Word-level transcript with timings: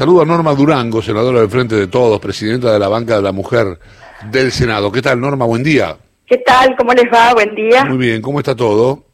Saludo 0.00 0.22
a 0.22 0.24
Norma 0.24 0.54
Durango, 0.54 1.02
senadora 1.02 1.40
del 1.40 1.50
Frente 1.50 1.74
de 1.74 1.86
Todos, 1.86 2.18
presidenta 2.20 2.72
de 2.72 2.78
la 2.78 2.88
Banca 2.88 3.16
de 3.16 3.22
la 3.22 3.32
Mujer 3.32 3.78
del 4.30 4.50
Senado. 4.50 4.90
¿Qué 4.90 5.02
tal, 5.02 5.20
Norma? 5.20 5.44
Buen 5.44 5.62
día. 5.62 5.94
¿Qué 6.26 6.38
tal? 6.38 6.74
¿Cómo 6.74 6.94
les 6.94 7.04
va? 7.12 7.34
Buen 7.34 7.54
día. 7.54 7.84
Muy 7.84 7.98
bien, 7.98 8.22
¿cómo 8.22 8.38
está 8.38 8.56
todo? 8.56 9.04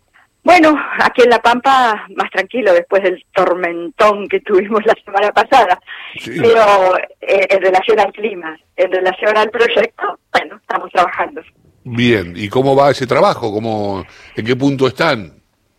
Bueno, 0.45 0.77
aquí 1.01 1.23
en 1.23 1.31
La 1.31 1.43
Pampa 1.43 2.07
más 2.15 2.31
tranquilo 2.31 2.73
después 2.73 3.03
del 3.03 3.21
tormentón 3.35 4.29
que 4.29 4.39
tuvimos 4.39 4.87
la 4.87 4.95
semana 5.05 5.33
pasada. 5.33 5.77
Pero 6.25 6.97
eh, 7.21 7.49
en 7.51 7.63
relación 7.63 7.99
al 7.99 8.13
clima, 8.13 8.57
en 8.77 8.93
relación 8.93 9.37
al 9.37 9.51
proyecto, 9.51 10.21
bueno, 10.33 10.55
estamos 10.55 10.89
trabajando. 10.93 11.41
Bien, 11.83 12.33
¿y 12.37 12.49
cómo 12.49 12.77
va 12.77 12.93
ese 12.93 13.09
trabajo? 13.09 13.53
¿Cómo, 13.53 14.05
¿En 14.37 14.47
qué 14.47 14.55
punto 14.55 14.87
están? 14.87 15.33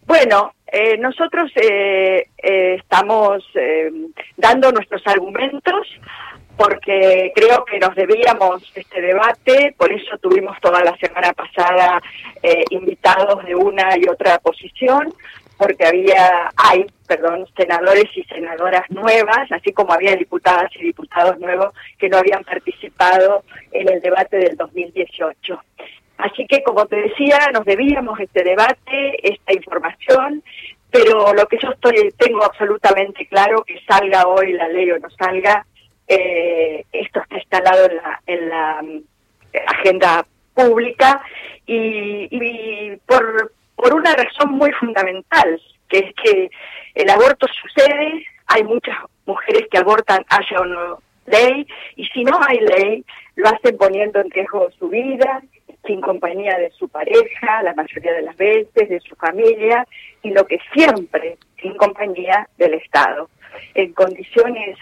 Bueno, 0.06 0.52
eh, 0.72 0.98
nosotros 0.98 1.52
eh, 1.56 2.28
estamos 2.38 3.44
dando 4.38 4.72
nuestros 4.72 5.02
argumentos 5.08 5.88
porque 6.58 7.32
creo 7.36 7.64
que 7.66 7.80
nos 7.80 7.96
debíamos 7.96 8.64
este 8.76 9.00
debate, 9.00 9.76
por 9.78 9.94
eso 9.94 10.18
tuvimos 10.18 10.60
toda 10.60 10.84
la 10.84 10.98
semana 10.98 11.32
pasada 11.32 12.02
eh, 12.42 12.64
invitados 12.72 13.46
de 13.46 13.56
una 13.56 13.96
y 13.96 14.10
otra 14.10 14.40
posición, 14.40 15.14
porque 15.56 15.86
había, 15.86 16.52
hay, 16.56 16.86
perdón, 17.08 17.46
senadores 17.56 18.06
y 18.16 18.24
senadoras 18.24 18.90
nuevas, 18.90 19.52
así 19.52 19.72
como 19.72 19.94
había 19.94 20.16
diputadas 20.16 20.72
y 20.76 20.84
diputados 20.84 21.38
nuevos 21.40 21.74
que 22.00 22.10
no 22.10 22.18
habían 22.18 22.44
participado 22.44 23.44
en 23.72 23.90
el 23.90 24.02
debate 24.02 24.38
del 24.38 24.58
2018. 24.58 25.62
Así 26.18 26.46
que, 26.48 26.64
como 26.64 26.86
te 26.86 26.96
decía, 26.96 27.40
nos 27.54 27.66
debíamos 27.66 28.20
este 28.20 28.44
debate, 28.44 29.18
esta 29.22 29.54
información, 29.54 30.44
pero 30.90 31.34
lo 31.34 31.46
que 31.48 31.60
yo 31.62 31.70
estoy 31.70 32.12
tengo 32.18 32.44
absolutamente 32.44 33.28
claro, 33.28 33.64
que 33.64 33.80
salga 33.88 34.28
hoy 34.28 34.54
la 34.54 34.68
ley 34.68 34.90
o 34.92 35.00
no 35.00 35.10
salga, 35.12 35.66
eh, 36.08 36.86
esto 36.92 37.22
está 37.22 37.36
instalado 37.36 37.86
en 37.86 37.98
la, 37.98 38.22
en 38.26 38.50
la 38.50 38.82
mm, 38.82 39.02
agenda 39.68 40.26
pública 40.54 41.22
y, 41.66 42.96
por, 43.06 43.54
por 43.76 43.94
una 43.94 44.14
razón 44.14 44.54
muy 44.54 44.72
fundamental, 44.72 45.62
que 45.90 46.00
es 46.00 46.16
que 46.24 46.50
el 46.96 47.10
aborto 47.10 47.46
sucede, 47.62 48.26
hay 48.48 48.64
muchas 48.64 48.96
mujeres 49.26 49.68
que 49.70 49.78
abortan 49.78 50.26
haya 50.30 50.62
o 50.62 50.66
no 50.66 51.00
ley, 51.28 51.68
y 51.98 52.06
si 52.06 52.24
no 52.24 52.40
hay 52.42 52.60
ley, 52.60 53.06
lo 53.36 53.50
hacen 53.50 53.78
poniendo 53.78 54.22
en 54.22 54.32
riesgo 54.32 54.70
su 54.80 54.88
vida, 54.88 55.42
sin 55.88 56.02
compañía 56.02 56.58
de 56.58 56.70
su 56.72 56.90
pareja, 56.90 57.64
la 57.64 57.74
mayoría 57.74 58.14
de 58.14 58.22
las 58.22 58.38
veces, 58.38 58.90
de 58.90 59.00
su 59.00 59.16
familia, 59.16 59.88
y 60.22 60.30
lo 60.32 60.46
que 60.46 60.60
siempre 60.74 61.38
sin 61.62 61.76
compañía 61.76 62.48
del 62.58 62.76
Estado, 62.76 63.30
en 63.74 63.94
condiciones 63.94 64.78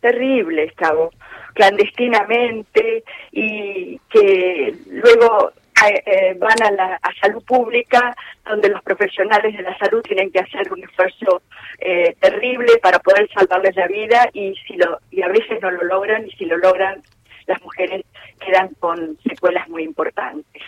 terrible, 0.00 0.64
estaba 0.64 1.08
clandestinamente 1.54 3.04
y 3.32 3.98
que 4.10 4.74
luego 4.88 5.52
eh, 5.86 6.02
eh, 6.04 6.36
van 6.38 6.62
a 6.62 6.70
la 6.70 7.00
salud 7.22 7.42
pública 7.44 8.14
donde 8.44 8.68
los 8.68 8.82
profesionales 8.82 9.56
de 9.56 9.62
la 9.62 9.76
salud 9.78 10.02
tienen 10.02 10.30
que 10.30 10.40
hacer 10.40 10.70
un 10.70 10.82
esfuerzo 10.84 11.42
eh, 11.78 12.14
terrible 12.20 12.78
para 12.82 12.98
poder 12.98 13.28
salvarles 13.32 13.76
la 13.76 13.86
vida 13.86 14.28
y 14.32 14.54
si 14.66 14.76
lo 14.76 14.98
y 15.10 15.22
a 15.22 15.28
veces 15.28 15.60
no 15.62 15.70
lo 15.70 15.82
logran 15.84 16.26
y 16.26 16.30
si 16.32 16.44
lo 16.44 16.58
logran 16.58 17.02
las 17.46 17.62
mujeres 17.62 18.04
quedan 18.40 18.74
con 18.80 19.18
secuelas 19.28 19.68
muy 19.68 19.84
importantes 19.84 20.62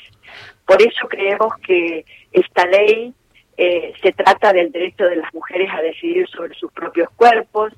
por 0.67 0.81
eso 0.81 1.09
creemos 1.09 1.55
que 1.67 2.05
esta 2.31 2.67
ley 2.67 3.13
se 3.57 4.13
trata 4.13 4.53
del 4.53 4.73
derecho 4.73 5.05
de 5.05 5.17
las 5.17 5.33
mujeres 5.35 5.69
a 5.73 5.83
decidir 5.83 6.27
sobre 6.29 6.55
sus 6.55 6.73
propios 6.73 7.09
cuerpos 7.11 7.73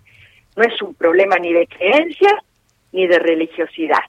no 0.56 0.64
es 0.64 0.80
un 0.82 0.94
problema 0.94 1.36
ni 1.36 1.52
de 1.52 1.66
creencia 1.66 2.30
ni 2.92 3.06
de 3.06 3.18
religiosidad. 3.18 4.04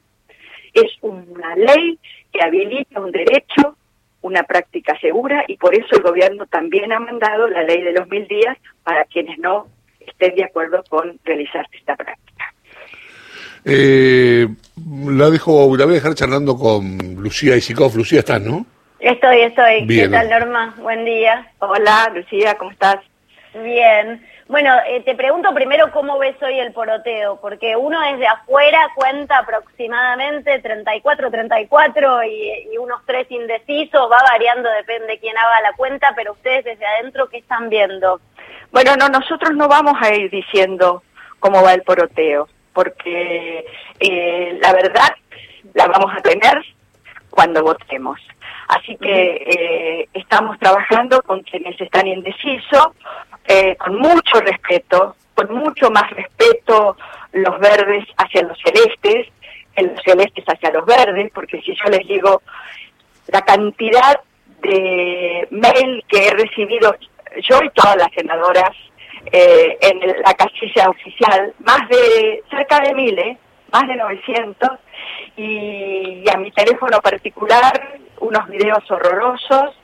Es 0.74 0.92
una 1.02 1.56
ley 1.56 1.98
que 2.32 2.42
habilita 2.44 3.00
un 3.00 3.12
derecho, 3.12 3.78
una 4.22 4.44
práctica 4.44 4.98
segura 5.00 5.44
y 5.48 5.58
por 5.58 5.74
eso 5.74 5.96
el 5.96 6.04
gobierno 6.04 6.46
también 6.46 6.92
ha 6.92 7.00
mandado 7.00 7.48
la 7.48 7.64
ley 7.64 7.82
de 7.82 7.94
los 7.94 8.08
mil 8.10 8.28
días 8.28 8.58
para 8.84 9.06
quienes 9.06 9.40
no 9.40 9.68
estén 10.00 10.36
de 10.36 10.44
acuerdo 10.44 10.84
con 10.90 11.20
realizar 11.24 11.66
esta 11.72 11.96
práctica. 11.96 12.25
Eh, 13.66 14.48
la 15.08 15.30
dejo, 15.32 15.76
la 15.76 15.86
voy 15.86 15.96
a 15.96 15.98
dejar 15.98 16.14
charlando 16.14 16.56
con 16.56 16.98
Lucía 17.16 17.56
Isikoff. 17.56 17.96
Lucía, 17.96 18.20
¿estás, 18.20 18.42
no? 18.42 18.66
Estoy, 19.00 19.42
estoy. 19.42 19.88
¿Qué 19.88 20.08
tal, 20.08 20.30
Norma? 20.30 20.76
Buen 20.78 21.04
día. 21.04 21.52
Hola, 21.60 22.12
Lucía, 22.14 22.56
¿cómo 22.58 22.72
estás? 22.72 22.98
Bien. 23.56 24.24
Bueno, 24.48 24.72
eh, 24.88 25.02
te 25.02 25.16
pregunto 25.16 25.52
primero 25.56 25.92
cómo 25.92 26.20
ves 26.20 26.36
hoy 26.44 26.60
el 26.60 26.72
poroteo, 26.72 27.40
porque 27.42 27.76
uno 27.76 28.00
desde 28.02 28.28
afuera 28.28 28.80
cuenta 28.94 29.40
aproximadamente 29.40 30.60
34, 30.60 31.32
34 31.32 32.24
y, 32.26 32.70
y 32.72 32.78
unos 32.78 33.02
tres 33.08 33.26
indecisos, 33.32 34.02
va 34.12 34.20
variando, 34.32 34.70
depende 34.70 35.08
de 35.08 35.20
quién 35.20 35.36
haga 35.36 35.62
la 35.62 35.74
cuenta, 35.76 36.14
pero 36.16 36.34
ustedes 36.34 36.64
desde 36.64 36.86
adentro, 36.86 37.28
¿qué 37.28 37.38
están 37.38 37.70
viendo? 37.70 38.22
Bueno, 38.72 38.96
no, 38.98 39.10
nosotros 39.10 39.56
no 39.56 39.68
vamos 39.68 39.96
a 40.00 40.14
ir 40.14 40.30
diciendo 40.30 41.02
cómo 41.40 41.64
va 41.64 41.74
el 41.74 41.82
poroteo, 41.82 42.48
porque 42.76 43.66
eh, 44.00 44.60
la 44.62 44.74
verdad 44.74 45.16
la 45.74 45.88
vamos 45.88 46.12
a 46.16 46.22
tener 46.22 46.64
cuando 47.32 47.64
votemos. 47.64 48.20
Así 48.68 48.98
que 48.98 49.36
eh, 49.48 50.10
estamos 50.14 50.60
trabajando 50.60 51.22
con 51.22 51.42
quienes 51.42 51.80
están 51.80 52.06
indecisos, 52.06 52.90
eh, 53.48 53.76
con 53.78 53.98
mucho 53.98 54.42
respeto, 54.42 55.16
con 55.34 55.56
mucho 55.56 55.90
más 55.90 56.10
respeto 56.12 56.98
los 57.32 57.60
verdes 57.60 58.06
hacia 58.18 58.44
los 58.44 58.58
celestes, 58.60 59.28
los 59.78 60.02
celestes 60.04 60.46
hacia 60.46 60.72
los 60.72 60.86
verdes, 60.86 61.32
porque 61.34 61.62
si 61.62 61.76
yo 61.76 61.86
les 61.90 62.08
digo 62.08 62.42
la 63.28 63.42
cantidad 63.42 64.20
de 64.62 65.48
mail 65.52 66.04
que 66.08 66.28
he 66.28 66.32
recibido 66.32 66.96
yo 67.42 67.60
y 67.64 67.70
todas 67.72 67.98
las 67.98 68.12
senadoras 68.14 68.72
eh, 69.32 69.78
en 69.82 70.00
la 70.22 70.34
casilla 70.34 70.90
oficial, 70.90 71.54
más 71.60 71.88
de 71.90 72.44
cerca 72.50 72.80
de 72.82 72.94
mil, 72.94 73.18
¿eh? 73.18 73.38
más 73.72 73.88
de 73.88 73.96
900, 73.96 74.70
y, 75.38 76.24
a 76.34 76.38
mi 76.38 76.52
teléfono 76.52 77.00
particular 77.02 78.00
unos 78.20 78.48
videos 78.48 78.90
horrorosos. 78.90 79.76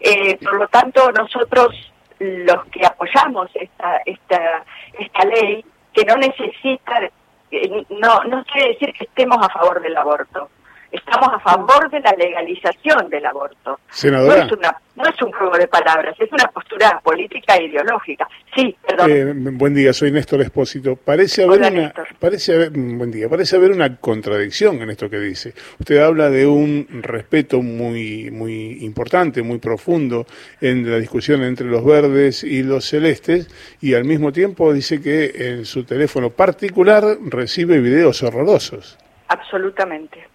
Eh, 0.00 0.38
por 0.42 0.54
lo 0.54 0.68
tanto, 0.68 1.10
nosotros 1.12 1.92
los 2.18 2.64
que 2.66 2.84
apoyamos 2.86 3.50
esta, 3.54 3.98
esta, 4.06 4.64
esta 4.98 5.24
ley, 5.24 5.64
que 5.92 6.04
no 6.04 6.16
necesita, 6.16 7.10
eh, 7.50 7.84
no, 7.90 8.24
no 8.24 8.44
quiere 8.44 8.70
decir 8.70 8.92
que 8.92 9.04
estemos 9.04 9.38
a 9.40 9.48
favor 9.50 9.82
del 9.82 9.96
aborto, 9.96 10.48
estamos 10.92 11.28
a 11.32 11.38
favor 11.40 11.90
de 11.90 12.00
la 12.00 12.12
legalización 12.12 13.08
del 13.08 13.26
aborto. 13.26 13.78
No 14.04 14.34
es, 14.34 14.52
una, 14.52 14.76
no 14.96 15.04
es 15.04 15.22
un 15.22 15.32
juego 15.32 15.56
de 15.56 15.68
palabras, 15.68 16.14
es 16.18 16.30
una 16.32 16.48
postura 16.48 17.00
política 17.02 17.56
e 17.56 17.64
ideológica. 17.64 18.28
Sí, 18.54 18.76
perdón. 18.86 19.10
Eh, 19.10 19.32
buen 19.34 19.74
día, 19.74 19.92
soy 19.92 20.10
Néstor 20.10 20.40
Espósito. 20.42 20.96
Parece 20.96 21.44
haber 21.44 21.72
una, 21.72 21.92
parece 22.18 22.54
haber, 22.54 22.76
mm, 22.76 22.98
buen 22.98 23.10
día, 23.10 23.28
parece 23.28 23.56
haber 23.56 23.70
una 23.70 23.96
contradicción 23.96 24.80
en 24.82 24.90
esto 24.90 25.08
que 25.08 25.18
dice. 25.18 25.54
Usted 25.78 25.98
habla 25.98 26.30
de 26.30 26.46
un 26.46 26.86
respeto 27.02 27.62
muy, 27.62 28.30
muy 28.30 28.78
importante, 28.84 29.42
muy 29.42 29.58
profundo 29.58 30.26
en 30.60 30.90
la 30.90 30.98
discusión 30.98 31.42
entre 31.42 31.66
los 31.66 31.84
verdes 31.84 32.42
y 32.44 32.62
los 32.62 32.84
celestes, 32.84 33.48
y 33.80 33.94
al 33.94 34.04
mismo 34.04 34.32
tiempo 34.32 34.72
dice 34.72 35.00
que 35.00 35.32
en 35.50 35.64
su 35.64 35.84
teléfono 35.84 36.30
particular 36.30 37.04
recibe 37.26 37.80
videos 37.80 38.22
horrorosos. 38.22 38.98
Absolutamente. 39.28 40.29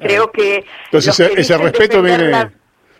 Creo 0.00 0.30
que... 0.30 0.64
Entonces 0.86 1.20
ese, 1.20 1.58
respeto 1.58 2.02
viene, 2.02 2.50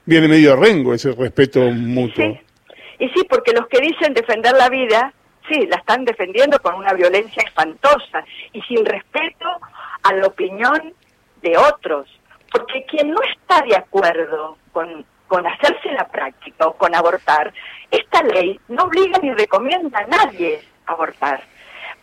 viene 0.05 0.29
medio 0.29 0.57
rengo, 0.57 0.95
ese 0.95 1.13
respeto 1.13 1.61
mutuo. 1.61 2.39
Y 2.99 3.09
sí, 3.09 3.25
porque 3.29 3.53
los 3.53 3.67
que 3.69 3.81
dicen 3.81 4.13
defender 4.13 4.55
la 4.55 4.69
vida, 4.69 5.13
sí, 5.49 5.67
la 5.67 5.77
están 5.77 6.05
defendiendo 6.05 6.59
con 6.61 6.75
una 6.75 6.93
violencia 6.93 7.43
espantosa 7.47 8.25
y 8.53 8.61
sin 8.63 8.85
respeto 8.85 9.47
a 10.03 10.13
la 10.15 10.27
opinión 10.27 10.95
de 11.43 11.57
otros. 11.57 12.07
Porque 12.53 12.85
quien 12.87 13.11
no 13.11 13.21
está 13.23 13.63
de 13.63 13.77
acuerdo 13.77 14.59
con, 14.73 15.05
con 15.29 15.47
hacerse 15.47 15.93
la 15.93 16.09
práctica 16.09 16.67
o 16.67 16.75
con 16.75 16.95
abortar, 16.95 17.53
esta 17.91 18.23
ley 18.23 18.61
no 18.69 18.85
obliga 18.85 19.19
ni 19.23 19.33
recomienda 19.33 20.01
a 20.01 20.07
nadie 20.07 20.61
abortar. 20.87 21.43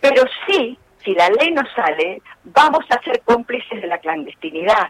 Pero 0.01 0.23
sí 0.47 0.77
si 1.07 1.13
la 1.15 1.29
ley 1.29 1.51
no 1.51 1.63
sale, 1.73 2.21
vamos 2.43 2.83
a 2.89 3.01
ser 3.01 3.21
cómplices 3.21 3.81
de 3.81 3.87
la 3.87 3.97
clandestinidad, 3.97 4.89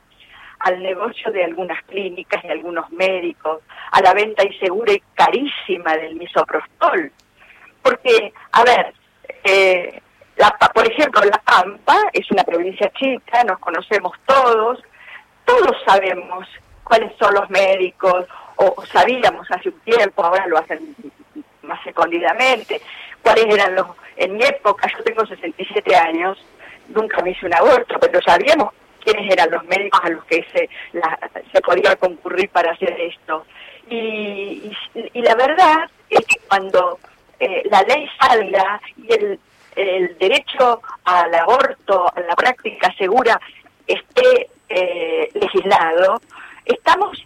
al 0.59 0.81
negocio 0.81 1.31
de 1.31 1.43
algunas 1.43 1.79
clínicas 1.83 2.43
y 2.43 2.47
algunos 2.47 2.89
médicos, 2.89 3.61
a 3.91 4.01
la 4.01 4.15
venta 4.15 4.43
insegura 4.43 4.93
y 4.93 5.03
carísima 5.13 5.95
del 5.95 6.15
misoprostol. 6.15 7.11
Porque, 7.83 8.33
a 8.51 8.63
ver, 8.63 8.93
eh, 9.43 10.01
por 10.73 10.91
ejemplo, 10.91 11.21
La 11.21 11.37
Pampa 11.37 12.09
es 12.11 12.29
una 12.31 12.43
provincia 12.43 12.91
chica, 12.97 13.43
nos 13.43 13.59
conocemos 13.59 14.13
todos, 14.25 14.81
todos 15.45 15.77
sabemos 15.85 16.47
cuáles 16.83 17.15
son 17.19 17.35
los 17.35 17.47
médicos, 17.51 18.25
o 18.55 18.83
sabíamos 18.91 19.45
hace 19.51 19.69
un 19.69 19.79
tiempo, 19.81 20.25
ahora 20.25 20.47
lo 20.47 20.57
hacen 20.57 20.95
más 21.61 21.85
escondidamente, 21.85 22.81
cuáles 23.21 23.45
eran 23.53 23.75
los... 23.75 23.87
En 24.15 24.35
mi 24.35 24.43
época, 24.43 24.87
yo 24.97 25.03
tengo 25.03 25.25
67 25.25 25.95
años, 25.95 26.37
nunca 26.89 27.21
me 27.21 27.31
hice 27.31 27.45
un 27.45 27.53
aborto, 27.53 27.99
pero 27.99 28.19
sabíamos 28.21 28.73
quiénes 29.03 29.31
eran 29.31 29.51
los 29.51 29.63
médicos 29.65 29.99
a 30.03 30.09
los 30.09 30.25
que 30.25 30.45
se, 30.51 30.69
se 31.53 31.61
podía 31.61 31.95
concurrir 31.95 32.49
para 32.49 32.71
hacer 32.71 32.99
esto. 32.99 33.45
Y, 33.89 34.71
la 35.13 35.35
verdad 35.35 35.89
es 36.09 36.25
que 36.25 36.39
cuando 36.47 36.99
eh, 37.39 37.63
la 37.69 37.81
ley 37.83 38.09
salga 38.19 38.81
y 38.97 39.13
el, 39.13 39.39
el 39.75 40.17
derecho 40.17 40.81
al 41.05 41.33
aborto, 41.35 42.11
a 42.13 42.19
la 42.21 42.35
práctica 42.35 42.93
segura, 42.97 43.39
esté 43.85 44.49
eh, 44.69 45.29
legislado, 45.33 46.19
estamos 46.65 47.25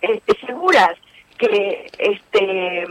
este, 0.00 0.46
seguras 0.46 0.94
que 1.36 1.90
este 1.98 2.86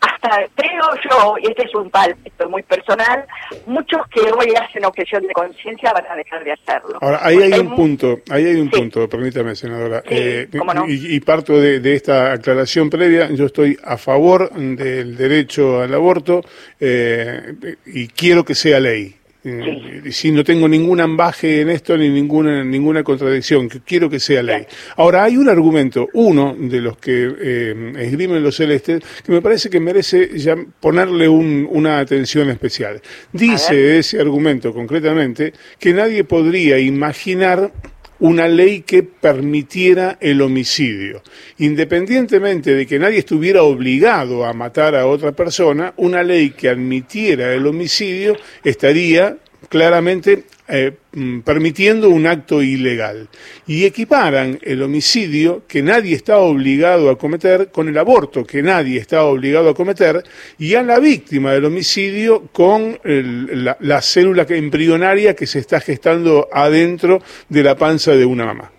hasta 0.00 0.46
creo 0.54 0.88
yo, 1.10 1.34
y 1.42 1.48
este 1.48 1.64
es 1.64 1.74
un 1.74 1.90
pálpito 1.90 2.48
muy 2.48 2.62
personal, 2.62 3.24
muchos 3.66 4.00
que 4.08 4.20
hoy 4.20 4.52
hacen 4.54 4.84
objeción 4.84 5.26
de 5.26 5.32
conciencia 5.32 5.92
van 5.92 6.06
a 6.10 6.16
dejar 6.16 6.44
de 6.44 6.52
hacerlo. 6.52 6.98
Ahora, 7.00 7.20
ahí 7.22 7.40
hay, 7.40 7.58
un 7.58 7.74
punto, 7.74 8.20
ahí 8.30 8.46
hay 8.46 8.56
un 8.56 8.70
punto, 8.70 9.08
permítame, 9.08 9.54
senadora, 9.54 10.02
eh, 10.08 10.48
y, 10.88 11.20
parto 11.20 11.60
de, 11.60 11.94
esta 11.94 12.32
aclaración 12.32 12.90
previa, 12.90 13.28
yo 13.30 13.46
estoy 13.46 13.78
a 13.84 13.96
favor 13.96 14.50
del 14.50 15.16
derecho 15.16 15.80
al 15.82 15.94
aborto 15.94 16.42
eh, 16.80 17.54
y 17.86 18.08
quiero 18.08 18.44
que 18.44 18.54
sea 18.54 18.80
ley. 18.80 19.16
Eh, 19.48 20.10
si 20.10 20.32
no 20.32 20.42
tengo 20.42 20.68
ningún 20.68 21.00
ambaje 21.00 21.60
en 21.60 21.70
esto 21.70 21.96
ni 21.96 22.08
ninguna 22.08 22.64
ninguna 22.64 23.04
contradicción, 23.04 23.68
que 23.68 23.80
quiero 23.80 24.10
que 24.10 24.18
sea 24.18 24.42
ley. 24.42 24.66
Ahora, 24.96 25.22
hay 25.22 25.36
un 25.36 25.48
argumento, 25.48 26.08
uno 26.14 26.56
de 26.58 26.80
los 26.80 26.98
que 26.98 27.32
eh, 27.40 27.92
esgrimen 27.96 28.42
los 28.42 28.56
celestes, 28.56 29.02
que 29.24 29.30
me 29.30 29.40
parece 29.40 29.70
que 29.70 29.78
merece 29.78 30.36
ya 30.36 30.56
ponerle 30.80 31.28
una 31.28 32.00
atención 32.00 32.50
especial. 32.50 33.00
Dice 33.32 33.98
ese 33.98 34.20
argumento 34.20 34.72
concretamente 34.74 35.52
que 35.78 35.92
nadie 35.92 36.24
podría 36.24 36.80
imaginar 36.80 37.70
una 38.18 38.48
ley 38.48 38.80
que 38.80 39.02
permitiera 39.02 40.18
el 40.20 40.40
homicidio. 40.40 41.22
Independientemente 41.58 42.74
de 42.74 42.86
que 42.86 42.98
nadie 42.98 43.18
estuviera 43.18 43.62
obligado 43.62 44.44
a 44.44 44.52
matar 44.52 44.94
a 44.94 45.06
otra 45.06 45.32
persona, 45.32 45.92
una 45.96 46.22
ley 46.22 46.50
que 46.50 46.68
admitiera 46.68 47.52
el 47.52 47.66
homicidio 47.66 48.36
estaría 48.64 49.36
claramente 49.68 50.44
eh, 50.68 50.96
mm, 51.12 51.40
permitiendo 51.40 52.08
un 52.08 52.26
acto 52.26 52.62
ilegal. 52.62 53.28
Y 53.66 53.84
equiparan 53.84 54.58
el 54.62 54.82
homicidio 54.82 55.62
que 55.68 55.82
nadie 55.82 56.16
está 56.16 56.38
obligado 56.38 57.10
a 57.10 57.16
cometer 57.16 57.70
con 57.70 57.88
el 57.88 57.96
aborto 57.98 58.44
que 58.44 58.62
nadie 58.62 58.98
está 58.98 59.24
obligado 59.24 59.70
a 59.70 59.74
cometer 59.74 60.22
y 60.58 60.74
a 60.74 60.82
la 60.82 60.98
víctima 60.98 61.52
del 61.52 61.66
homicidio 61.66 62.48
con 62.52 62.98
la, 63.04 64.02
célula 64.02 64.44
embrionaria 64.48 65.34
que 65.34 65.46
se 65.46 65.60
está 65.60 65.80
gestando 65.80 66.48
adentro 66.52 67.20
de 67.48 67.62
la 67.62 67.76
panza 67.76 68.12
de 68.12 68.24
una 68.24 68.44
mamá. 68.44 68.70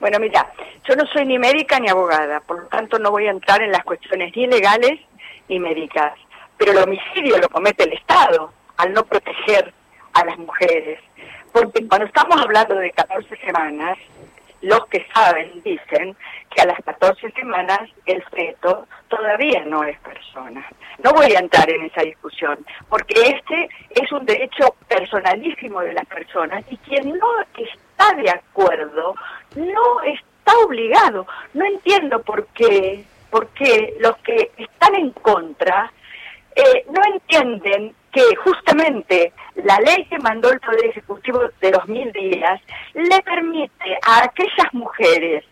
Bueno, 0.00 0.18
mira, 0.20 0.52
yo 0.88 0.94
no 0.94 1.04
soy 1.12 1.26
ni 1.26 1.38
médica 1.38 1.80
ni 1.80 1.88
abogada, 1.88 2.40
por 2.40 2.62
lo 2.62 2.68
tanto 2.68 2.98
no 2.98 3.10
voy 3.10 3.26
a 3.26 3.30
entrar 3.30 3.62
en 3.62 3.72
las 3.72 3.82
cuestiones 3.82 4.34
ni 4.36 4.46
legales 4.46 5.00
ni 5.48 5.58
médicas, 5.58 6.12
pero 6.56 6.72
el 6.72 6.78
homicidio 6.78 7.38
lo 7.38 7.48
comete 7.48 7.84
el 7.84 7.92
Estado 7.94 8.52
al 8.76 8.92
no 8.92 9.04
proteger 9.04 9.72
a 10.18 10.24
las 10.24 10.38
mujeres. 10.38 11.00
Porque 11.52 11.86
cuando 11.86 12.06
estamos 12.06 12.40
hablando 12.40 12.74
de 12.76 12.90
14 12.90 13.36
semanas, 13.38 13.98
los 14.60 14.86
que 14.86 15.06
saben 15.14 15.62
dicen 15.62 16.16
que 16.50 16.62
a 16.62 16.66
las 16.66 16.78
14 16.84 17.30
semanas 17.32 17.80
el 18.06 18.22
feto 18.24 18.86
todavía 19.08 19.64
no 19.64 19.84
es 19.84 19.98
persona. 20.00 20.66
No 21.02 21.12
voy 21.12 21.32
a 21.32 21.38
entrar 21.38 21.70
en 21.70 21.84
esa 21.84 22.02
discusión, 22.02 22.58
porque 22.88 23.14
este 23.14 23.68
es 23.90 24.10
un 24.10 24.26
derecho 24.26 24.74
personalísimo 24.88 25.80
de 25.80 25.92
las 25.92 26.06
personas 26.06 26.64
y 26.70 26.76
quien 26.78 27.16
no 27.16 27.40
está 27.56 28.14
de 28.14 28.30
acuerdo 28.30 29.14
no 29.54 30.02
está 30.02 30.58
obligado. 30.64 31.26
No 31.54 31.64
entiendo 31.64 32.20
por 32.22 32.46
qué, 32.48 33.04
por 33.30 33.48
qué 33.50 33.96
los 34.00 34.16
que 34.18 34.50
están 34.56 34.96
en 34.96 35.10
contra 35.12 35.92
eh, 36.56 36.84
no 36.90 37.00
entienden 37.14 37.94
que 38.10 38.34
justamente 38.36 39.32
la 39.64 39.78
ley 39.80 40.04
que 40.04 40.18
mandó 40.18 40.50
el 40.50 40.60
Poder 40.60 40.86
Ejecutivo 40.86 41.40
de 41.60 41.70
los 41.70 41.86
mil 41.88 42.10
días 42.12 42.60
le 42.94 43.20
permite 43.22 43.98
a 44.06 44.24
aquellas 44.24 44.72
mujeres 44.72 45.44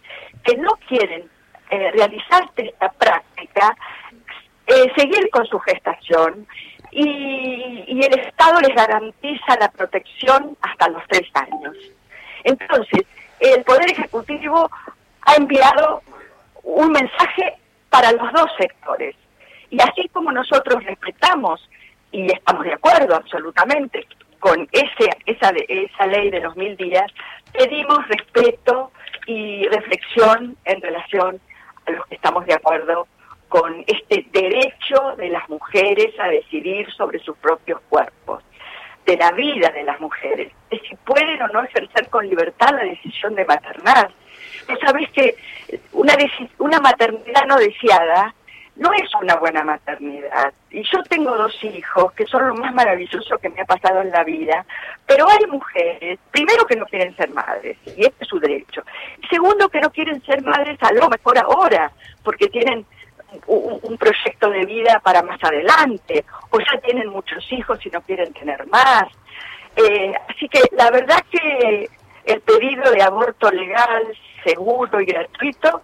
que 0.45 0.57
no 0.57 0.71
quieren 0.89 1.29
eh, 1.71 1.91
realizar 1.93 2.49
esta 2.57 2.93
práctica 2.93 3.77
eh, 4.67 4.93
seguir 4.97 5.29
con 5.31 5.47
su 5.47 5.59
gestación 5.61 6.47
y, 6.91 7.85
y, 7.89 8.01
el 8.05 8.19
Estado 8.21 8.61
les 8.61 8.75
garantiza 8.75 9.57
la 9.61 9.69
protección 9.71 10.57
hasta 10.61 10.89
los 10.89 11.03
tres 11.09 11.29
años. 11.35 11.77
Entonces, 12.45 13.03
el 13.41 13.63
Poder 13.65 13.91
Ejecutivo 13.91 14.71
ha 15.23 15.35
enviado 15.35 16.03
un 16.63 16.91
mensaje 16.91 17.55
para 17.91 18.13
los 18.13 18.33
dos 18.33 18.51
sectores. 18.59 19.15
Y 19.71 19.81
así 19.81 20.09
como 20.13 20.33
nosotros 20.33 20.83
respetamos 20.85 21.61
y 22.17 22.33
estamos 22.33 22.65
de 22.65 22.73
acuerdo 22.73 23.15
absolutamente 23.15 24.07
con 24.39 24.67
ese, 24.73 25.11
esa, 25.27 25.53
esa 25.69 26.07
ley 26.07 26.31
de 26.31 26.41
los 26.41 26.57
mil 26.57 26.75
días, 26.77 27.13
pedimos 27.53 28.09
respeto 28.09 28.91
y 29.27 29.69
reflexión 29.69 30.57
en 30.65 30.81
relación 30.81 31.39
a 31.85 31.91
los 31.91 32.07
que 32.07 32.15
estamos 32.15 32.47
de 32.47 32.55
acuerdo 32.55 33.07
con 33.49 33.85
este 33.87 34.27
derecho 34.33 35.15
de 35.19 35.29
las 35.29 35.47
mujeres 35.51 36.19
a 36.19 36.29
decidir 36.29 36.91
sobre 36.93 37.19
sus 37.19 37.37
propios 37.37 37.81
cuerpos, 37.91 38.43
de 39.05 39.17
la 39.19 39.31
vida 39.33 39.69
de 39.71 39.85
las 39.85 40.01
mujeres, 40.01 40.53
de 40.71 40.81
si 40.89 40.97
pueden 40.97 41.41
o 41.43 41.49
no 41.49 41.65
ejercer 41.65 42.09
con 42.09 42.27
libertad 42.27 42.71
la 42.71 42.85
decisión 42.85 43.35
de 43.35 43.45
maternar. 43.45 44.11
Vos 44.67 44.79
sabés 44.83 45.11
que 45.11 45.37
una, 45.93 46.15
una 46.59 46.81
maternidad 46.81 47.45
no 47.47 47.57
deseada 47.57 48.35
no 48.77 48.93
es 48.93 49.09
una 49.21 49.37
buena 49.37 49.65
maternidad. 49.65 50.53
Y 50.71 50.83
yo 50.83 51.03
tengo 51.09 51.37
dos 51.37 51.53
hijos 51.65 52.13
que 52.13 52.27
son 52.27 52.49
lo 52.49 52.55
más 52.55 52.75
maravilloso 52.75 53.39
que 53.39 53.49
me 53.49 53.63
ha 53.63 53.65
pasado 53.65 54.03
en 54.03 54.11
la 54.11 54.23
vida, 54.23 54.65
pero 55.07 55.27
hay 55.29 55.47
mujeres, 55.47 56.19
primero 56.31 56.65
que 56.67 56.77
no 56.77 56.85
quieren 56.87 57.17
ser 57.17 57.31
madres, 57.31 57.79
y 57.87 58.05
este 58.05 58.25
es 58.25 58.29
su 58.29 58.39
derecho. 58.39 58.83
Y 59.23 59.27
segundo 59.29 59.69
que 59.69 59.81
no 59.81 59.91
quieren 59.91 60.23
ser 60.25 60.43
madres 60.43 60.79
a 60.83 60.93
lo 60.93 61.09
mejor 61.09 61.39
ahora, 61.39 61.91
porque 62.23 62.49
tienen 62.49 62.85
un, 63.47 63.97
proyecto 63.99 64.51
de 64.51 64.67
vida 64.67 65.01
para 65.03 65.23
más 65.23 65.43
adelante, 65.43 66.25
o 66.51 66.59
ya 66.61 66.79
tienen 66.81 67.09
muchos 67.09 67.51
hijos 67.53 67.85
y 67.85 67.91
no 67.91 68.03
quieren 68.03 68.33
tener 68.35 68.67
más. 68.67 69.05
Eh, 69.75 70.13
así 70.29 70.49
que 70.49 70.61
la 70.73 70.91
verdad 70.91 71.25
que 71.31 71.89
el 72.27 72.41
pedido 72.43 72.91
de 72.91 73.03
aborto 73.03 73.51
legal, 73.51 74.05
seguro 74.45 75.01
y 75.01 75.07
gratuito 75.07 75.83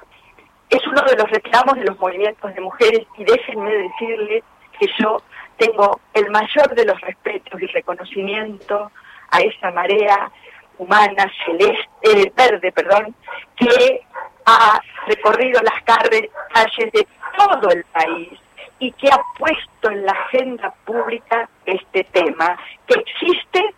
es 0.73 0.87
uno 0.87 1.02
de 1.02 1.17
los 1.17 1.31
reclamos 1.31 1.75
de 1.76 1.85
los 1.85 1.99
movimientos 1.99 2.55
de 2.55 2.61
mujeres 2.61 3.07
y 3.19 3.25
déjenme 3.25 3.71
decirles 3.71 4.43
que 4.79 4.87
yo 4.99 5.19
tengo 5.59 6.00
el 6.14 6.31
mayor 6.31 6.75
de 6.75 6.87
los 6.87 6.99
respetos 7.02 7.61
y 7.61 7.67
reconocimiento 7.67 8.91
a 9.31 9.41
esa 9.41 9.71
marea 9.71 10.31
humana 10.79 11.31
celeste, 11.45 12.33
verde, 12.35 12.73
perdón, 12.73 13.14
que 13.57 14.00
ha 14.47 14.81
recorrido 15.07 15.61
las 15.62 15.83
calles 15.83 16.93
de 16.93 17.07
todo 17.37 17.71
el 17.71 17.85
país 17.85 18.31
y 18.79 18.91
que 18.93 19.09
ha 19.09 19.21
puesto 19.38 19.91
en 19.91 20.07
la 20.07 20.12
agenda 20.12 20.73
pública 20.85 21.49
este 21.67 22.05
tema 22.05 22.59
que 22.87 22.99
existe 22.99 23.75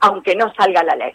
aunque 0.00 0.34
no 0.34 0.52
salga 0.54 0.82
la 0.82 0.96
ley. 0.96 1.14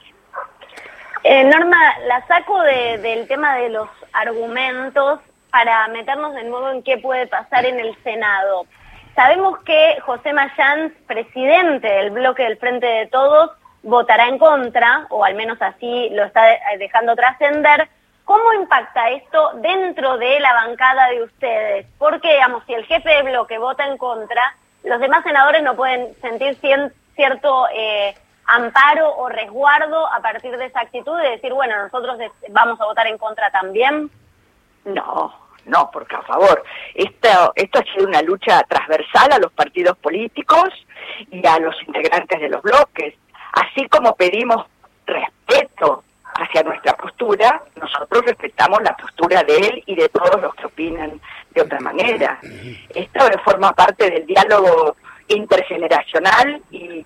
Eh, 1.35 1.45
Norma, 1.45 1.97
la 2.05 2.23
saco 2.27 2.61
del 2.61 3.27
tema 3.27 3.55
de 3.55 3.69
los 3.69 3.89
argumentos 4.11 5.19
para 5.49 5.87
meternos 5.87 6.35
de 6.35 6.43
nuevo 6.43 6.69
en 6.69 6.83
qué 6.83 6.99
puede 6.99 7.25
pasar 7.25 7.65
en 7.65 7.79
el 7.79 7.97
Senado. 8.03 8.67
Sabemos 9.15 9.57
que 9.63 9.97
José 10.01 10.31
Mayans, 10.31 10.93
presidente 11.07 11.87
del 11.87 12.11
bloque 12.11 12.43
del 12.43 12.57
Frente 12.57 12.85
de 12.85 13.07
Todos, 13.07 13.49
votará 13.81 14.27
en 14.27 14.37
contra, 14.37 15.07
o 15.09 15.25
al 15.25 15.33
menos 15.33 15.59
así 15.59 16.09
lo 16.11 16.23
está 16.23 16.43
dejando 16.77 17.15
trascender. 17.15 17.89
¿Cómo 18.25 18.53
impacta 18.53 19.09
esto 19.09 19.53
dentro 19.55 20.19
de 20.19 20.39
la 20.39 20.53
bancada 20.53 21.07
de 21.07 21.23
ustedes? 21.23 21.87
Porque, 21.97 22.31
digamos, 22.31 22.63
si 22.67 22.75
el 22.75 22.85
jefe 22.85 23.09
de 23.09 23.23
bloque 23.23 23.57
vota 23.57 23.87
en 23.87 23.97
contra, 23.97 24.55
los 24.83 24.99
demás 24.99 25.23
senadores 25.23 25.63
no 25.63 25.75
pueden 25.75 26.13
sentir 26.21 26.59
cierto 27.15 27.65
eh, 27.73 28.13
amparo 28.45 29.15
o 29.15 29.29
resguardo 29.29 30.07
a 30.11 30.21
partir 30.21 30.57
de 30.57 30.65
esa 30.65 30.81
actitud 30.81 31.17
de 31.21 31.31
decir, 31.31 31.53
bueno, 31.53 31.75
nosotros 31.83 32.17
vamos 32.49 32.79
a 32.79 32.85
votar 32.85 33.07
en 33.07 33.17
contra 33.17 33.49
también? 33.51 34.09
No, 34.85 35.33
no, 35.65 35.89
porque 35.91 36.15
a 36.15 36.21
favor. 36.23 36.63
Esto, 36.93 37.53
esto 37.55 37.79
ha 37.79 37.93
sido 37.93 38.07
una 38.07 38.21
lucha 38.21 38.63
transversal 38.63 39.31
a 39.31 39.39
los 39.39 39.51
partidos 39.53 39.97
políticos 39.97 40.69
y 41.31 41.45
a 41.45 41.59
los 41.59 41.75
integrantes 41.87 42.39
de 42.39 42.49
los 42.49 42.61
bloques. 42.61 43.15
Así 43.53 43.87
como 43.87 44.15
pedimos 44.15 44.65
respeto 45.05 46.03
hacia 46.35 46.63
nuestra 46.63 46.93
postura, 46.93 47.61
nosotros 47.79 48.23
respetamos 48.25 48.81
la 48.81 48.95
postura 48.97 49.43
de 49.43 49.57
él 49.57 49.83
y 49.85 49.95
de 49.95 50.09
todos 50.09 50.41
los 50.41 50.53
que 50.55 50.65
opinan 50.65 51.19
de 51.51 51.61
otra 51.61 51.79
manera. 51.79 52.39
Esto 52.93 53.19
forma 53.43 53.71
parte 53.73 54.09
del 54.09 54.25
diálogo 54.25 54.95
intergeneracional 55.27 56.61
y, 56.71 57.05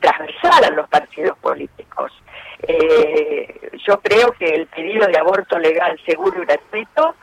transversal 0.00 0.64
a 0.64 0.70
los 0.70 0.88
partidos 0.88 1.38
políticos. 1.38 2.12
Eh, 2.62 3.70
yo 3.86 4.00
creo 4.00 4.32
que 4.32 4.46
el 4.46 4.66
pedido 4.66 5.06
de 5.06 5.18
aborto 5.18 5.58
legal, 5.58 5.98
seguro 6.04 6.42
y 6.42 6.46
gratuito 6.46 7.14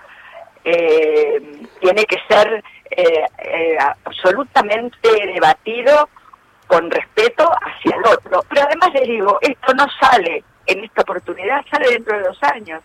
eh, 0.63 1.41
tiene 1.79 2.05
que 2.05 2.17
ser 2.27 2.63
eh, 2.91 3.77
absolutamente 4.05 5.09
debatido 5.33 6.09
con 6.67 6.89
respeto 6.89 7.49
hacia 7.61 7.95
el 7.95 8.05
otro. 8.05 8.43
Pero 8.49 8.65
además 8.65 8.89
les 8.93 9.07
digo, 9.07 9.37
esto 9.41 9.73
no 9.73 9.85
sale 9.99 10.43
en 10.65 10.83
esta 10.83 11.01
oportunidad, 11.01 11.65
sale 11.69 11.91
dentro 11.91 12.17
de 12.17 12.23
dos 12.23 12.43
años. 12.43 12.81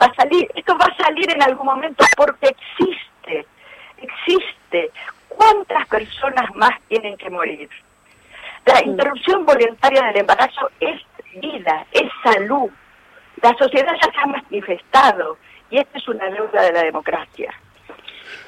Va 0.00 0.06
a 0.06 0.14
salir, 0.14 0.50
esto 0.54 0.76
va 0.76 0.86
a 0.86 1.04
salir 1.04 1.30
en 1.32 1.42
algún 1.42 1.66
momento 1.66 2.04
porque 2.16 2.48
existe, 2.48 3.46
existe. 3.96 4.90
¿Cuántas 5.36 5.86
personas 5.88 6.54
más 6.54 6.72
tienen 6.88 7.16
que 7.16 7.30
morir? 7.30 7.68
La 8.64 8.82
interrupción 8.82 9.44
voluntaria 9.44 10.02
del 10.04 10.18
embarazo 10.18 10.70
es 10.80 11.00
vida, 11.34 11.86
es 11.92 12.08
salud. 12.22 12.70
La 13.42 13.54
sociedad 13.58 13.92
ya 14.00 14.12
se 14.12 14.18
ha 14.18 14.26
manifestado 14.26 15.36
y 15.70 15.78
esta 15.78 15.98
es 15.98 16.08
una 16.08 16.26
deuda 16.26 16.62
de 16.62 16.72
la 16.72 16.82
democracia. 16.84 17.52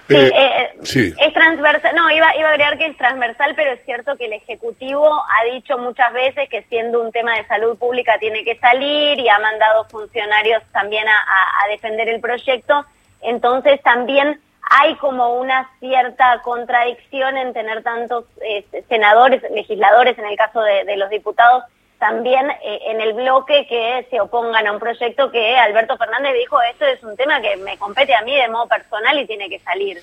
Sí, 0.07 0.17
eh, 0.17 0.31
eh, 0.35 0.71
sí, 0.83 1.15
es 1.19 1.33
transversal, 1.33 1.95
no, 1.97 2.11
iba, 2.11 2.37
iba 2.37 2.49
a 2.49 2.53
agregar 2.53 2.77
que 2.77 2.87
es 2.87 2.97
transversal, 2.97 3.55
pero 3.57 3.73
es 3.73 3.83
cierto 3.87 4.17
que 4.17 4.27
el 4.27 4.35
Ejecutivo 4.35 5.09
ha 5.09 5.45
dicho 5.51 5.79
muchas 5.79 6.13
veces 6.13 6.49
que 6.51 6.63
siendo 6.65 7.01
un 7.01 7.11
tema 7.11 7.37
de 7.37 7.47
salud 7.47 7.79
pública 7.79 8.19
tiene 8.19 8.45
que 8.45 8.57
salir 8.59 9.19
y 9.19 9.29
ha 9.31 9.39
mandado 9.39 9.85
funcionarios 9.87 10.63
también 10.73 11.09
a, 11.09 11.17
a 11.65 11.69
defender 11.69 12.11
el 12.11 12.21
proyecto, 12.21 12.85
entonces 13.23 13.81
también 13.83 14.41
hay 14.77 14.97
como 14.97 15.37
una 15.37 15.71
cierta 15.79 16.43
contradicción 16.43 17.37
en 17.37 17.53
tener 17.53 17.85
tantos 17.85 18.25
eh, 18.41 18.65
senadores, 18.89 19.41
legisladores, 19.51 20.19
en 20.19 20.27
el 20.27 20.37
caso 20.37 20.61
de, 20.63 20.97
los 20.97 21.09
diputados, 21.11 21.63
también 21.99 22.51
eh, 22.51 22.81
en 22.87 23.01
el 23.01 23.13
bloque 23.13 23.67
que 23.69 24.05
se 24.11 24.21
opongan 24.21 24.67
a 24.67 24.73
un 24.73 24.81
proyecto 24.81 25.31
que 25.31 25.57
Alberto 25.57 25.97
Fernández 25.97 26.35
dijo, 26.35 26.61
esto 26.63 26.87
es 26.87 27.03
un 27.05 27.17
tema 27.17 27.41
que 27.41 27.57
me 27.59 27.79
compete 27.79 28.17
a 28.17 28.23
mí 28.23 28.35
de 28.35 28.49
modo 28.49 28.67
personal 28.67 29.17
y 29.19 29.27
tiene 29.27 29.49
que 29.49 29.61
salir. 29.61 29.99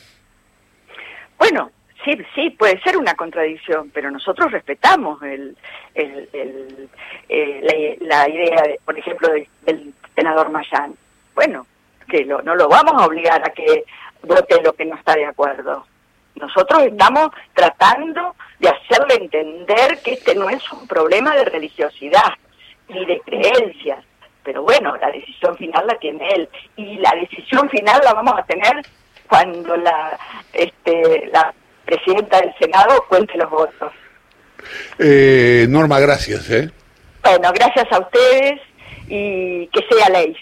Bueno, 1.38 1.70
sí, 2.06 2.18
sí, 2.34 2.52
puede 2.52 2.80
ser 2.82 2.96
una 2.96 3.16
contradicción, 3.16 3.92
pero 3.94 4.10
nosotros 4.10 4.54
respetamos 4.54 5.22
el, 5.24 5.58
eh, 5.96 7.98
la, 8.00 8.30
idea, 8.30 8.64
por 8.86 8.98
ejemplo, 8.98 9.28
del 9.64 9.94
senador 10.16 10.50
Mayán. 10.50 10.96
Bueno, 11.36 11.68
que 12.08 12.24
no 12.26 12.42
lo 12.42 12.70
vamos 12.70 13.02
a 13.02 13.06
obligar 13.06 13.42
a 13.44 13.52
que 13.52 13.84
vote 14.24 14.62
lo 14.62 14.74
que 14.74 14.86
no 14.86 14.96
está 14.96 15.14
de 15.16 15.26
acuerdo. 15.26 15.86
Nosotros 16.36 16.84
estamos 16.84 17.30
tratando 17.54 18.36
de 18.60 18.70
hacerle 18.70 19.16
entender 19.16 20.00
que 20.04 20.14
este 20.14 20.36
no 20.36 20.50
es 20.50 20.72
un 20.72 20.88
problema 20.88 21.36
de 21.36 21.46
religiosidad 21.46 22.34
ni 22.88 23.06
de 23.06 23.20
creencias, 23.22 24.04
pero 24.44 24.64
bueno, 24.64 24.96
la 24.98 25.12
decisión 25.12 25.56
final 25.58 25.86
la 25.88 25.96
tiene 25.96 26.28
él 26.30 26.50
y 26.76 26.98
la 26.98 27.12
decisión 27.20 27.70
final 27.70 28.02
la 28.04 28.14
vamos 28.14 28.34
a 28.38 28.44
tener 28.44 28.86
cuando 29.28 29.78
la 29.78 30.18
este 30.54 31.30
la 31.32 31.54
presidenta 31.86 32.42
del 32.42 32.54
Senado 32.60 33.06
cuente 33.08 33.38
los 33.38 33.50
votos. 33.50 33.92
Eh, 35.00 35.66
Norma, 35.70 36.00
gracias. 36.00 36.50
¿eh? 36.50 36.72
Bueno, 37.24 37.52
gracias 37.54 37.88
a 37.92 38.00
ustedes 38.00 38.62
y 39.08 39.68
que 39.68 39.86
sea 39.90 40.10
ley. 40.10 40.36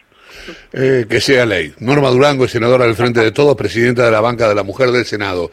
Eh, 0.74 1.06
que 1.10 1.22
sea 1.22 1.46
ley. 1.46 1.74
Norma 1.80 2.10
Durango, 2.10 2.48
senadora 2.48 2.86
del 2.86 2.96
Frente 2.96 3.22
de 3.22 3.32
Todos, 3.32 3.56
presidenta 3.56 4.06
de 4.06 4.12
la 4.12 4.22
Banca 4.22 4.48
de 4.48 4.56
la 4.56 4.64
Mujer 4.64 4.92
del 4.92 5.06
Senado. 5.06 5.52